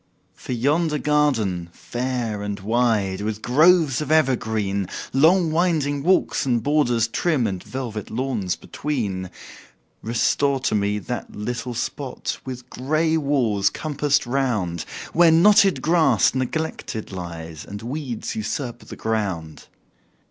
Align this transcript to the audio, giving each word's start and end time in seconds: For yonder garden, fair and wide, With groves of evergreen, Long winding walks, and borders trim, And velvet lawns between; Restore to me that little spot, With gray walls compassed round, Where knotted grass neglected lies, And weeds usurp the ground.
For 0.33 0.53
yonder 0.53 0.97
garden, 0.97 1.69
fair 1.73 2.41
and 2.41 2.59
wide, 2.59 3.21
With 3.21 3.43
groves 3.43 4.01
of 4.01 4.11
evergreen, 4.11 4.87
Long 5.13 5.51
winding 5.51 6.01
walks, 6.01 6.43
and 6.43 6.63
borders 6.63 7.07
trim, 7.07 7.45
And 7.45 7.63
velvet 7.63 8.09
lawns 8.09 8.55
between; 8.55 9.29
Restore 10.01 10.59
to 10.61 10.73
me 10.73 10.97
that 10.97 11.35
little 11.35 11.75
spot, 11.75 12.39
With 12.43 12.67
gray 12.67 13.15
walls 13.15 13.69
compassed 13.69 14.25
round, 14.25 14.85
Where 15.13 15.29
knotted 15.29 15.83
grass 15.83 16.33
neglected 16.33 17.11
lies, 17.11 17.63
And 17.63 17.83
weeds 17.83 18.35
usurp 18.35 18.79
the 18.79 18.95
ground. 18.95 19.67